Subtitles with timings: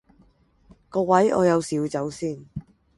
[0.89, 2.43] 各位我有事要走先